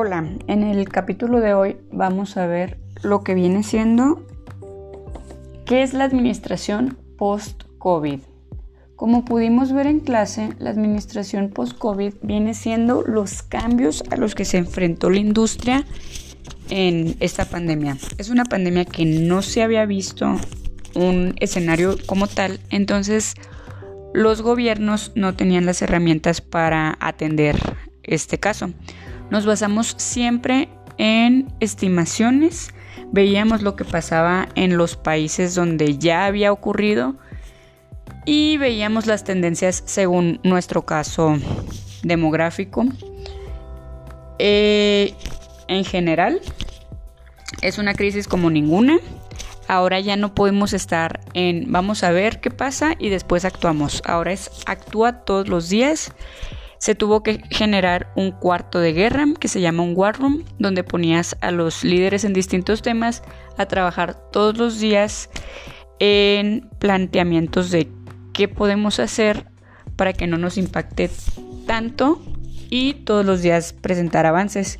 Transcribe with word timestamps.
Hola, 0.00 0.24
en 0.46 0.62
el 0.62 0.88
capítulo 0.88 1.40
de 1.40 1.54
hoy 1.54 1.76
vamos 1.90 2.36
a 2.36 2.46
ver 2.46 2.78
lo 3.02 3.24
que 3.24 3.34
viene 3.34 3.64
siendo 3.64 4.24
qué 5.66 5.82
es 5.82 5.92
la 5.92 6.04
administración 6.04 6.96
post-COVID. 7.16 8.20
Como 8.94 9.24
pudimos 9.24 9.72
ver 9.72 9.88
en 9.88 9.98
clase, 9.98 10.50
la 10.60 10.70
administración 10.70 11.48
post-COVID 11.48 12.14
viene 12.22 12.54
siendo 12.54 13.02
los 13.02 13.42
cambios 13.42 14.04
a 14.12 14.16
los 14.16 14.36
que 14.36 14.44
se 14.44 14.58
enfrentó 14.58 15.10
la 15.10 15.18
industria 15.18 15.84
en 16.70 17.16
esta 17.18 17.46
pandemia. 17.46 17.96
Es 18.18 18.28
una 18.28 18.44
pandemia 18.44 18.84
que 18.84 19.04
no 19.04 19.42
se 19.42 19.64
había 19.64 19.84
visto 19.84 20.36
un 20.94 21.34
escenario 21.40 21.96
como 22.06 22.28
tal, 22.28 22.60
entonces 22.70 23.34
los 24.14 24.42
gobiernos 24.42 25.10
no 25.16 25.34
tenían 25.34 25.66
las 25.66 25.82
herramientas 25.82 26.40
para 26.40 26.96
atender 27.00 27.56
este 28.04 28.38
caso. 28.38 28.70
Nos 29.30 29.44
basamos 29.44 29.94
siempre 29.98 30.68
en 30.96 31.52
estimaciones, 31.60 32.72
veíamos 33.12 33.62
lo 33.62 33.76
que 33.76 33.84
pasaba 33.84 34.48
en 34.54 34.76
los 34.76 34.96
países 34.96 35.54
donde 35.54 35.98
ya 35.98 36.26
había 36.26 36.52
ocurrido 36.52 37.14
y 38.24 38.56
veíamos 38.56 39.06
las 39.06 39.24
tendencias 39.24 39.82
según 39.86 40.40
nuestro 40.42 40.84
caso 40.84 41.36
demográfico. 42.02 42.84
Eh, 44.38 45.14
en 45.68 45.84
general, 45.84 46.40
es 47.62 47.78
una 47.78 47.94
crisis 47.94 48.28
como 48.28 48.50
ninguna. 48.50 48.98
Ahora 49.66 50.00
ya 50.00 50.16
no 50.16 50.34
podemos 50.34 50.72
estar 50.72 51.20
en 51.34 51.70
vamos 51.70 52.02
a 52.02 52.10
ver 52.10 52.40
qué 52.40 52.50
pasa 52.50 52.94
y 52.98 53.10
después 53.10 53.44
actuamos. 53.44 54.02
Ahora 54.06 54.32
es 54.32 54.50
actúa 54.66 55.24
todos 55.24 55.48
los 55.48 55.68
días 55.68 56.12
se 56.78 56.94
tuvo 56.94 57.22
que 57.22 57.42
generar 57.50 58.12
un 58.16 58.30
cuarto 58.30 58.78
de 58.78 58.92
guerra 58.92 59.26
que 59.38 59.48
se 59.48 59.60
llama 59.60 59.82
un 59.82 59.94
war 59.96 60.18
room, 60.18 60.44
donde 60.58 60.84
ponías 60.84 61.36
a 61.40 61.50
los 61.50 61.84
líderes 61.84 62.24
en 62.24 62.32
distintos 62.32 62.82
temas 62.82 63.22
a 63.56 63.66
trabajar 63.66 64.14
todos 64.30 64.56
los 64.56 64.78
días 64.78 65.30
en 65.98 66.68
planteamientos 66.78 67.70
de 67.70 67.88
qué 68.32 68.48
podemos 68.48 69.00
hacer 69.00 69.46
para 69.96 70.12
que 70.12 70.28
no 70.28 70.38
nos 70.38 70.56
impacte 70.56 71.10
tanto 71.66 72.22
y 72.70 72.94
todos 72.94 73.26
los 73.26 73.42
días 73.42 73.72
presentar 73.72 74.26
avances. 74.26 74.78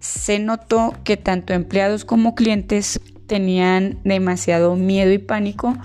Se 0.00 0.40
notó 0.40 0.94
que 1.04 1.16
tanto 1.16 1.52
empleados 1.52 2.04
como 2.04 2.34
clientes 2.34 3.00
tenían 3.28 4.00
demasiado 4.02 4.74
miedo 4.74 5.12
y 5.12 5.18
pánico 5.18 5.78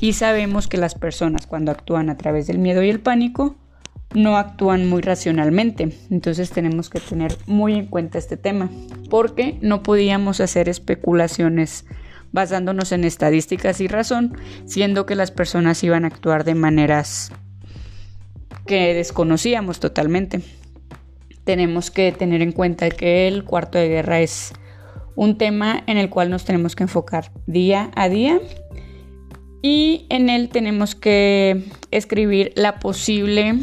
y 0.00 0.14
sabemos 0.14 0.66
que 0.66 0.78
las 0.78 0.96
personas 0.96 1.46
cuando 1.46 1.70
actúan 1.70 2.10
a 2.10 2.16
través 2.16 2.48
del 2.48 2.58
miedo 2.58 2.82
y 2.82 2.90
el 2.90 3.00
pánico 3.00 3.56
no 4.14 4.36
actúan 4.36 4.88
muy 4.88 5.02
racionalmente. 5.02 5.92
Entonces 6.10 6.50
tenemos 6.50 6.90
que 6.90 7.00
tener 7.00 7.36
muy 7.46 7.74
en 7.74 7.86
cuenta 7.86 8.18
este 8.18 8.36
tema, 8.36 8.70
porque 9.10 9.58
no 9.60 9.82
podíamos 9.82 10.40
hacer 10.40 10.68
especulaciones 10.68 11.86
basándonos 12.32 12.92
en 12.92 13.04
estadísticas 13.04 13.80
y 13.80 13.88
razón, 13.88 14.36
siendo 14.64 15.06
que 15.06 15.14
las 15.14 15.30
personas 15.30 15.82
iban 15.84 16.04
a 16.04 16.08
actuar 16.08 16.44
de 16.44 16.54
maneras 16.54 17.30
que 18.66 18.94
desconocíamos 18.94 19.80
totalmente. 19.80 20.40
Tenemos 21.44 21.90
que 21.90 22.12
tener 22.12 22.40
en 22.42 22.52
cuenta 22.52 22.88
que 22.90 23.28
el 23.28 23.44
cuarto 23.44 23.78
de 23.78 23.88
guerra 23.88 24.20
es 24.20 24.52
un 25.14 25.36
tema 25.36 25.82
en 25.86 25.98
el 25.98 26.08
cual 26.08 26.30
nos 26.30 26.44
tenemos 26.44 26.74
que 26.74 26.84
enfocar 26.84 27.32
día 27.46 27.90
a 27.94 28.08
día 28.08 28.40
y 29.60 30.06
en 30.08 30.30
él 30.30 30.48
tenemos 30.48 30.94
que 30.94 31.64
escribir 31.90 32.52
la 32.56 32.78
posible 32.78 33.60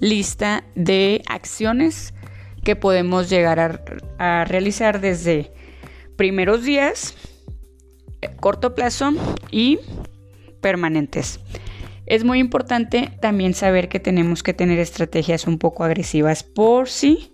lista 0.00 0.64
de 0.74 1.22
acciones 1.26 2.14
que 2.64 2.76
podemos 2.76 3.28
llegar 3.28 3.82
a, 4.18 4.44
realizar 4.44 5.00
desde 5.00 5.52
primeros 6.16 6.64
días, 6.64 7.14
corto 8.40 8.74
plazo 8.74 9.12
y 9.50 9.78
permanentes. 10.60 11.40
Es 12.06 12.24
muy 12.24 12.38
importante 12.38 13.10
también 13.20 13.54
saber 13.54 13.88
que 13.88 14.00
tenemos 14.00 14.42
que 14.42 14.54
tener 14.54 14.78
estrategias 14.78 15.46
un 15.46 15.58
poco 15.58 15.84
agresivas 15.84 16.42
por 16.42 16.88
si 16.88 17.32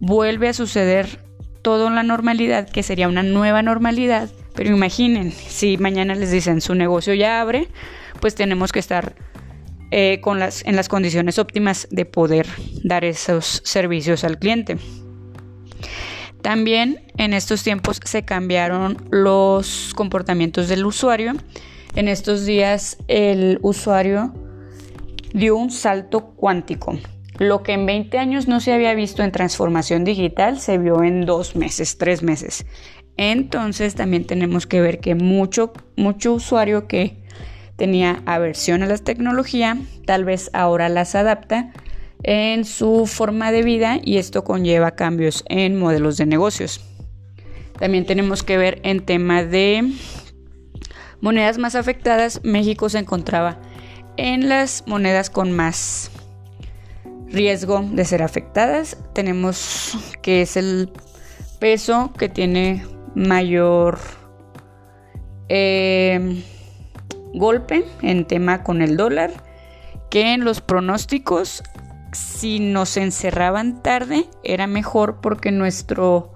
vuelve 0.00 0.48
a 0.48 0.54
suceder 0.54 1.24
todo 1.62 1.88
en 1.88 1.94
la 1.94 2.02
normalidad, 2.02 2.68
que 2.68 2.82
sería 2.82 3.08
una 3.08 3.22
nueva 3.22 3.62
normalidad. 3.62 4.30
Pero 4.54 4.70
imaginen, 4.70 5.32
si 5.32 5.76
mañana 5.78 6.14
les 6.14 6.30
dicen 6.30 6.60
su 6.60 6.74
negocio 6.74 7.12
ya 7.14 7.40
abre, 7.40 7.68
pues 8.20 8.34
tenemos 8.34 8.72
que 8.72 8.78
estar 8.78 9.14
eh, 9.90 10.20
con 10.20 10.38
las, 10.38 10.64
en 10.64 10.76
las 10.76 10.88
condiciones 10.88 11.38
óptimas 11.38 11.86
de 11.90 12.04
poder 12.04 12.46
dar 12.82 13.04
esos 13.04 13.62
servicios 13.64 14.24
al 14.24 14.38
cliente. 14.38 14.78
También 16.42 17.00
en 17.16 17.34
estos 17.34 17.62
tiempos 17.62 18.00
se 18.04 18.24
cambiaron 18.24 18.96
los 19.10 19.92
comportamientos 19.96 20.68
del 20.68 20.86
usuario. 20.86 21.32
En 21.94 22.08
estos 22.08 22.46
días 22.46 22.98
el 23.08 23.58
usuario 23.62 24.32
dio 25.32 25.56
un 25.56 25.70
salto 25.70 26.34
cuántico. 26.36 26.98
Lo 27.38 27.62
que 27.62 27.72
en 27.72 27.84
20 27.84 28.18
años 28.18 28.48
no 28.48 28.60
se 28.60 28.72
había 28.72 28.94
visto 28.94 29.22
en 29.22 29.32
transformación 29.32 30.04
digital 30.04 30.58
se 30.58 30.78
vio 30.78 31.02
en 31.02 31.26
dos 31.26 31.56
meses, 31.56 31.98
tres 31.98 32.22
meses. 32.22 32.64
Entonces 33.16 33.94
también 33.94 34.24
tenemos 34.24 34.66
que 34.66 34.80
ver 34.80 35.00
que 35.00 35.14
mucho, 35.14 35.72
mucho 35.96 36.34
usuario 36.34 36.86
que 36.86 37.22
tenía 37.76 38.22
aversión 38.26 38.82
a 38.82 38.86
la 38.86 38.98
tecnología, 38.98 39.78
tal 40.06 40.24
vez 40.24 40.50
ahora 40.52 40.88
las 40.88 41.14
adapta 41.14 41.72
en 42.22 42.64
su 42.64 43.06
forma 43.06 43.52
de 43.52 43.62
vida 43.62 43.98
y 44.02 44.16
esto 44.16 44.44
conlleva 44.44 44.92
cambios 44.92 45.44
en 45.48 45.78
modelos 45.78 46.16
de 46.16 46.26
negocios. 46.26 46.80
También 47.78 48.06
tenemos 48.06 48.42
que 48.42 48.56
ver 48.56 48.80
en 48.82 49.04
tema 49.04 49.44
de 49.44 49.92
monedas 51.20 51.58
más 51.58 51.74
afectadas, 51.74 52.40
México 52.42 52.88
se 52.88 52.98
encontraba 52.98 53.60
en 54.16 54.48
las 54.48 54.84
monedas 54.86 55.28
con 55.28 55.52
más 55.52 56.10
riesgo 57.26 57.84
de 57.92 58.04
ser 58.04 58.22
afectadas. 58.22 58.96
Tenemos 59.12 59.96
que 60.22 60.42
es 60.42 60.56
el 60.56 60.90
peso 61.58 62.12
que 62.18 62.28
tiene 62.28 62.86
mayor 63.14 63.98
eh, 65.48 66.42
golpe 67.34 67.84
en 68.02 68.24
tema 68.26 68.62
con 68.62 68.82
el 68.82 68.96
dólar, 68.96 69.30
que 70.10 70.32
en 70.34 70.44
los 70.44 70.60
pronósticos, 70.60 71.62
si 72.12 72.60
nos 72.60 72.96
encerraban 72.96 73.82
tarde, 73.82 74.26
era 74.42 74.66
mejor 74.66 75.20
porque 75.20 75.52
nuestro, 75.52 76.32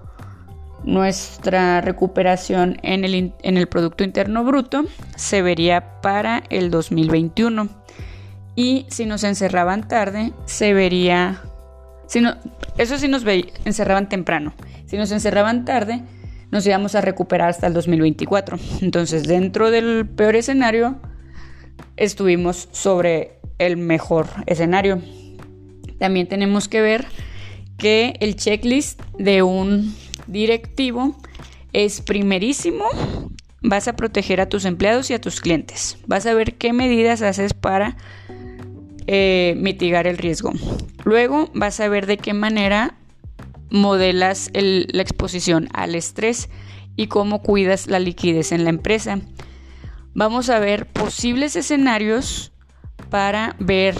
nuestra 0.84 1.80
recuperación 1.80 2.78
en 2.82 3.04
el, 3.04 3.32
en 3.42 3.56
el 3.56 3.66
Producto 3.68 4.04
Interno 4.04 4.44
Bruto 4.44 4.84
se 5.16 5.42
vería 5.42 6.00
para 6.00 6.42
el 6.50 6.70
2021. 6.70 7.68
Y 8.56 8.86
si 8.88 9.06
nos 9.06 9.24
encerraban 9.24 9.88
tarde, 9.88 10.32
se 10.44 10.74
vería... 10.74 11.42
Si 12.06 12.20
no, 12.20 12.34
eso 12.76 12.98
sí 12.98 13.08
nos 13.08 13.24
encerraban 13.64 14.08
temprano. 14.08 14.52
Si 14.86 14.96
nos 14.96 15.12
encerraban 15.12 15.64
tarde, 15.64 16.02
nos 16.50 16.66
íbamos 16.66 16.94
a 16.94 17.00
recuperar 17.00 17.50
hasta 17.50 17.66
el 17.66 17.74
2024. 17.74 18.58
Entonces, 18.80 19.24
dentro 19.24 19.70
del 19.70 20.08
peor 20.08 20.36
escenario, 20.36 21.00
estuvimos 21.96 22.68
sobre 22.72 23.38
el 23.58 23.76
mejor 23.76 24.26
escenario. 24.46 25.00
También 25.98 26.26
tenemos 26.28 26.68
que 26.68 26.80
ver 26.80 27.06
que 27.76 28.14
el 28.20 28.36
checklist 28.36 29.00
de 29.18 29.42
un 29.42 29.94
directivo 30.26 31.16
es 31.72 32.00
primerísimo. 32.00 32.84
Vas 33.62 33.88
a 33.88 33.94
proteger 33.94 34.40
a 34.40 34.48
tus 34.48 34.64
empleados 34.64 35.10
y 35.10 35.14
a 35.14 35.20
tus 35.20 35.40
clientes. 35.40 35.98
Vas 36.06 36.26
a 36.26 36.34
ver 36.34 36.54
qué 36.54 36.72
medidas 36.72 37.20
haces 37.22 37.52
para 37.52 37.96
eh, 39.06 39.54
mitigar 39.58 40.06
el 40.06 40.18
riesgo. 40.18 40.52
Luego 41.04 41.50
vas 41.54 41.80
a 41.80 41.88
ver 41.88 42.06
de 42.06 42.16
qué 42.16 42.32
manera 42.32 42.94
modelas 43.70 44.50
la 44.52 45.02
exposición 45.02 45.68
al 45.72 45.94
estrés 45.94 46.48
y 46.96 47.06
cómo 47.06 47.42
cuidas 47.42 47.86
la 47.86 47.98
liquidez 47.98 48.52
en 48.52 48.64
la 48.64 48.70
empresa. 48.70 49.20
Vamos 50.14 50.50
a 50.50 50.58
ver 50.58 50.86
posibles 50.86 51.56
escenarios 51.56 52.52
para 53.10 53.56
ver 53.58 53.96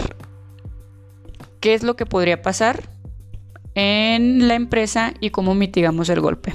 qué 1.59 1.73
es 1.73 1.83
lo 1.83 1.95
que 1.95 2.05
podría 2.05 2.41
pasar 2.41 2.89
en 3.75 4.47
la 4.47 4.55
empresa 4.55 5.13
y 5.19 5.29
cómo 5.29 5.55
mitigamos 5.55 6.09
el 6.09 6.19
golpe. 6.19 6.51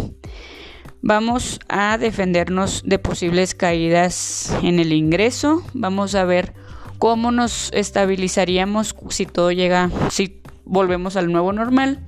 Vamos 1.02 1.60
a 1.69 1.98
defendernos 1.98 2.82
de 2.84 2.98
posibles 2.98 3.54
caídas 3.54 4.54
en 4.62 4.80
el 4.80 4.92
ingreso. 4.92 5.62
Vamos 5.72 6.14
a 6.14 6.24
ver 6.24 6.54
cómo 6.98 7.30
nos 7.30 7.70
estabilizaríamos 7.72 8.96
si 9.10 9.24
todo 9.26 9.52
llega, 9.52 9.90
si 10.10 10.42
volvemos 10.64 11.16
al 11.16 11.30
nuevo 11.30 11.52
normal. 11.52 12.04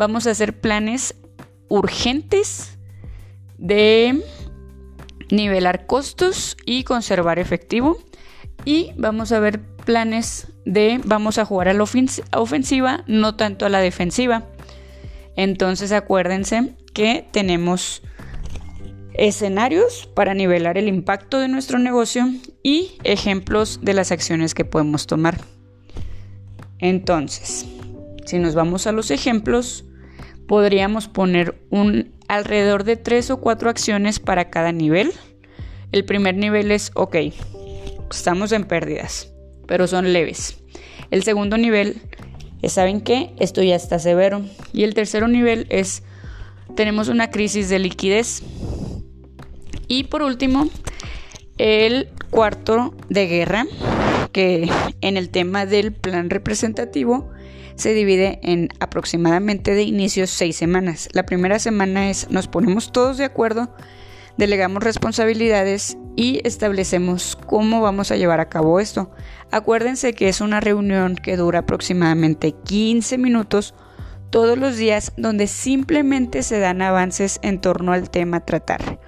Vamos 0.00 0.26
a 0.26 0.30
hacer 0.30 0.58
planes 0.58 1.14
urgentes 1.68 2.78
de 3.58 4.24
nivelar 5.30 5.84
costos 5.84 6.56
y 6.64 6.84
conservar 6.84 7.38
efectivo. 7.38 7.98
Y 8.64 8.92
vamos 8.96 9.30
a 9.30 9.40
ver 9.40 9.60
planes 9.60 10.46
de 10.64 11.02
vamos 11.04 11.36
a 11.36 11.44
jugar 11.44 11.68
a 11.68 11.74
la 11.74 11.82
ofensiva, 11.82 13.04
no 13.08 13.36
tanto 13.36 13.66
a 13.66 13.68
la 13.68 13.80
defensiva. 13.80 14.46
Entonces 15.36 15.92
acuérdense 15.92 16.74
que 16.94 17.28
tenemos 17.30 18.00
escenarios 19.12 20.08
para 20.14 20.32
nivelar 20.32 20.78
el 20.78 20.88
impacto 20.88 21.38
de 21.40 21.48
nuestro 21.48 21.78
negocio 21.78 22.26
y 22.62 22.92
ejemplos 23.04 23.80
de 23.82 23.92
las 23.92 24.12
acciones 24.12 24.54
que 24.54 24.64
podemos 24.64 25.06
tomar. 25.06 25.38
Entonces, 26.78 27.66
si 28.24 28.38
nos 28.38 28.54
vamos 28.54 28.86
a 28.86 28.92
los 28.92 29.10
ejemplos, 29.10 29.84
podríamos 30.50 31.06
poner 31.06 31.54
un 31.70 32.10
alrededor 32.26 32.82
de 32.82 32.96
tres 32.96 33.30
o 33.30 33.40
cuatro 33.40 33.70
acciones 33.70 34.18
para 34.18 34.50
cada 34.50 34.72
nivel. 34.72 35.12
El 35.92 36.04
primer 36.04 36.34
nivel 36.34 36.72
es, 36.72 36.90
ok, 36.96 37.14
estamos 38.10 38.50
en 38.50 38.64
pérdidas, 38.64 39.32
pero 39.68 39.86
son 39.86 40.12
leves. 40.12 40.58
El 41.12 41.22
segundo 41.22 41.56
nivel 41.56 42.02
es, 42.62 42.72
¿saben 42.72 43.00
qué? 43.00 43.32
Esto 43.38 43.62
ya 43.62 43.76
está 43.76 44.00
severo. 44.00 44.42
Y 44.72 44.82
el 44.82 44.94
tercer 44.94 45.28
nivel 45.28 45.68
es, 45.70 46.02
tenemos 46.74 47.06
una 47.06 47.30
crisis 47.30 47.68
de 47.68 47.78
liquidez. 47.78 48.42
Y 49.86 50.02
por 50.02 50.22
último, 50.22 50.68
el 51.58 52.08
cuarto 52.30 52.96
de 53.08 53.28
guerra, 53.28 53.66
que 54.32 54.68
en 55.00 55.16
el 55.16 55.30
tema 55.30 55.64
del 55.64 55.92
plan 55.92 56.28
representativo 56.28 57.30
se 57.74 57.94
divide 57.94 58.40
en 58.42 58.68
aproximadamente 58.80 59.74
de 59.74 59.82
inicios 59.82 60.30
seis 60.30 60.56
semanas. 60.56 61.08
La 61.12 61.24
primera 61.24 61.58
semana 61.58 62.10
es 62.10 62.30
nos 62.30 62.48
ponemos 62.48 62.92
todos 62.92 63.16
de 63.18 63.24
acuerdo, 63.24 63.74
delegamos 64.36 64.82
responsabilidades 64.82 65.96
y 66.16 66.40
establecemos 66.44 67.36
cómo 67.46 67.80
vamos 67.80 68.10
a 68.10 68.16
llevar 68.16 68.40
a 68.40 68.48
cabo 68.48 68.80
esto. 68.80 69.10
Acuérdense 69.50 70.12
que 70.12 70.28
es 70.28 70.40
una 70.40 70.60
reunión 70.60 71.16
que 71.16 71.36
dura 71.36 71.60
aproximadamente 71.60 72.52
15 72.52 73.18
minutos 73.18 73.74
todos 74.30 74.56
los 74.56 74.76
días 74.76 75.12
donde 75.16 75.46
simplemente 75.46 76.42
se 76.42 76.58
dan 76.60 76.82
avances 76.82 77.40
en 77.42 77.60
torno 77.60 77.92
al 77.92 78.10
tema 78.10 78.38
a 78.38 78.44
tratar. 78.44 79.00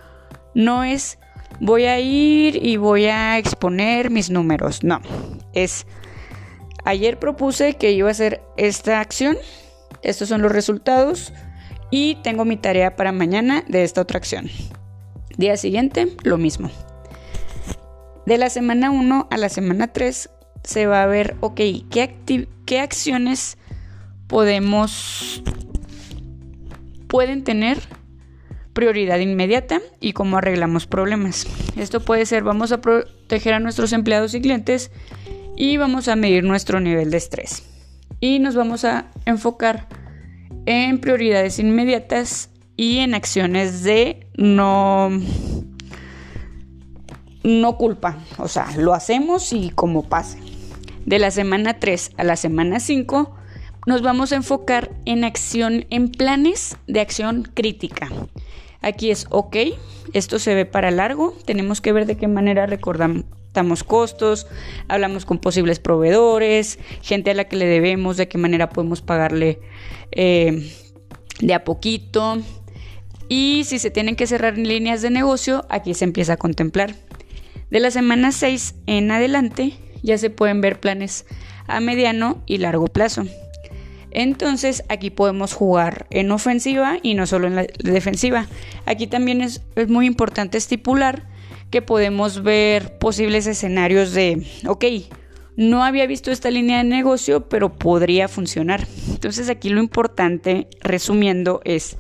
No 0.55 0.85
es 0.85 1.19
voy 1.61 1.85
a 1.85 2.01
ir 2.01 2.65
y 2.65 2.77
voy 2.77 3.07
a 3.07 3.39
exponer 3.39 4.11
mis 4.11 4.31
números. 4.31 4.83
No, 4.83 5.01
es 5.53 5.87
ayer 6.85 7.19
propuse 7.19 7.75
que 7.75 7.93
iba 7.93 8.09
a 8.09 8.13
hacer 8.13 8.43
esta 8.57 9.01
acción. 9.01 9.37
Estos 10.03 10.29
son 10.29 10.43
los 10.43 10.53
resultados 10.53 11.33
y 11.91 12.17
tengo 12.23 12.45
mi 12.45 12.57
tarea 12.57 12.97
para 12.97 13.13
mañana 13.13 13.65
de 13.69 13.85
esta 13.85 14.01
otra 14.01 14.19
acción. 14.19 14.49
Día 15.37 15.57
siguiente, 15.57 16.09
lo 16.25 16.39
mismo. 16.39 16.71
De 18.27 18.39
la 18.39 18.51
semana 18.51 18.91
1 18.91 19.29
a 19.31 19.37
la 19.37 19.49
semana 19.49 19.93
3 19.93 20.31
se 20.65 20.87
va 20.87 21.03
a 21.03 21.07
ver, 21.07 21.37
ok, 21.41 21.61
¿qué, 21.91 22.49
qué 22.67 22.81
acciones 22.81 23.59
podemos, 24.29 25.43
pueden 27.09 27.45
tener 27.45 27.79
prioridad 28.73 29.19
inmediata 29.19 29.81
y 30.01 30.15
cómo 30.15 30.39
arreglamos 30.39 30.87
problemas. 30.87 31.47
Esto 31.77 32.01
puede 32.01 32.25
ser, 32.25 32.43
vamos 32.43 32.73
a 32.73 32.81
proteger 32.81 33.55
a 33.55 33.61
nuestros 33.61 33.93
empleados 33.93 34.35
y 34.35 34.41
clientes 34.41 34.91
y 35.57 35.77
vamos 35.77 36.09
a 36.09 36.17
medir 36.17 36.45
nuestro 36.45 36.81
nivel 36.81 37.11
de 37.11 37.19
estrés. 37.19 37.63
Y 38.21 38.39
nos 38.39 38.55
vamos 38.55 38.85
a 38.85 39.07
enfocar 39.27 39.89
en 40.67 41.01
prioridades 41.01 41.59
inmediatas 41.59 42.51
y 42.77 42.99
en 42.99 43.15
acciones 43.15 43.83
de 43.83 44.27
no 44.37 45.11
no 47.43 47.77
culpa, 47.77 48.19
o 48.39 48.47
sea, 48.47 48.69
lo 48.77 48.95
hacemos 48.95 49.53
y 49.53 49.71
como 49.71 50.09
pase. 50.09 50.39
De 51.07 51.19
la 51.19 51.33
semana 51.33 51.81
3 51.81 52.13
a 52.17 52.25
la 52.25 52.37
semana 52.37 52.79
5 52.79 53.35
nos 53.87 54.03
vamos 54.03 54.31
a 54.31 54.37
enfocar 54.37 54.93
en 55.07 55.25
acción, 55.25 55.87
en 55.91 56.09
planes 56.09 56.77
de 56.87 57.01
acción 57.01 57.43
crítica. 57.53 58.09
Aquí 58.81 59.11
es, 59.11 59.27
ok, 59.31 59.57
esto 60.13 60.39
se 60.39 60.55
ve 60.55 60.67
para 60.67 60.93
largo, 60.93 61.35
tenemos 61.45 61.81
que 61.81 61.93
ver 61.93 62.07
de 62.07 62.17
qué 62.17 62.29
manera 62.29 62.67
recordamos 62.67 63.25
costos, 63.87 64.47
hablamos 64.89 65.25
con 65.25 65.39
posibles 65.39 65.79
proveedores, 65.79 66.79
gente 67.03 67.31
a 67.31 67.35
la 67.35 67.45
que 67.45 67.57
le 67.57 67.67
debemos, 67.67 68.17
de 68.17 68.29
qué 68.29 68.39
manera 68.39 68.71
podemos 68.71 69.03
pagarle 69.03 69.61
eh, 70.13 70.71
de 71.41 71.55
a 71.55 71.65
poquito. 71.65 72.39
Y 73.29 73.65
si 73.65 73.79
se 73.79 73.91
tienen 73.91 74.17
que 74.17 74.27
cerrar 74.27 74.59
líneas 74.59 75.03
de 75.03 75.11
negocio, 75.11 75.65
aquí 75.71 75.95
se 75.95 76.05
empieza 76.05 76.35
a 76.35 76.37
contemplar. 76.37 76.95
De 77.71 77.81
la 77.81 77.91
semana 77.91 78.33
6 78.33 78.75
en 78.87 79.11
adelante 79.11 79.75
ya 80.03 80.19
se 80.19 80.29
pueden 80.31 80.61
ver 80.61 80.81
planes 80.81 81.25
a 81.67 81.81
mediano 81.81 82.43
y 82.47 82.59
largo 82.59 82.87
plazo. 82.87 83.25
Entonces 84.11 84.85
aquí 84.91 85.09
podemos 85.09 85.55
jugar 85.55 86.07
en 86.11 86.31
ofensiva 86.31 86.99
y 87.03 87.15
no 87.15 87.27
solo 87.27 87.47
en 87.47 87.57
la 87.57 87.67
defensiva. 87.83 88.47
Aquí 88.85 89.07
también 89.07 89.41
es, 89.41 89.63
muy 89.89 90.07
importante 90.07 90.59
estipular 90.59 91.27
que 91.73 91.83
podemos 91.83 92.43
ver 92.43 92.99
posibles 92.99 93.47
escenarios 93.49 94.13
de, 94.13 94.47
ok, 94.69 94.85
no 95.57 95.83
había 95.83 96.07
visto 96.07 96.31
esta 96.31 96.51
línea 96.51 96.79
de 96.79 96.85
negocio, 96.85 97.49
pero 97.49 97.73
podría 97.73 98.29
funcionar. 98.29 98.87
Entonces 99.09 99.49
aquí 99.49 99.71
lo 99.71 99.81
importante, 99.81 100.69
resumiendo, 100.83 101.63
es, 101.65 101.97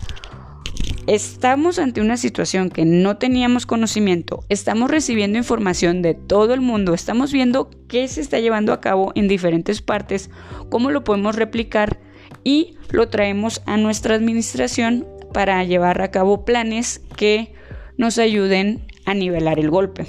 estamos 1.06 1.78
ante 1.78 2.02
una 2.02 2.19
situación 2.19 2.69
que 2.69 2.84
no 2.84 3.16
teníamos 3.16 3.64
conocimiento, 3.64 4.44
estamos 4.50 4.90
recibiendo 4.90 5.38
información 5.38 6.02
de 6.02 6.14
todo 6.14 6.52
el 6.52 6.60
mundo, 6.60 6.92
estamos 6.92 7.32
viendo 7.32 7.70
qué 7.88 8.06
se 8.08 8.20
está 8.20 8.40
llevando 8.40 8.74
a 8.74 8.80
cabo 8.82 9.12
en 9.14 9.26
diferentes 9.26 9.80
partes, 9.80 10.28
cómo 10.69 10.90
lo 10.90 11.02
podemos 11.02 11.34
replicar 11.36 11.98
y 12.44 12.76
lo 12.90 13.08
traemos 13.08 13.62
a 13.64 13.78
nuestra 13.78 14.16
administración 14.16 15.06
para 15.32 15.64
llevar 15.64 16.02
a 16.02 16.10
cabo 16.10 16.44
planes 16.44 17.00
que 17.16 17.54
nos 17.96 18.19
ayuden 18.19 18.91
a 19.04 19.14
nivelar 19.14 19.58
el 19.58 19.70
golpe. 19.70 20.06